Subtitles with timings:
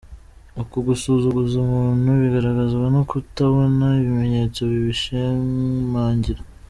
[0.61, 6.41] Uku gusuzuguza umuntu bigaragazwa no kutabona ibimenyetso bibishimangira.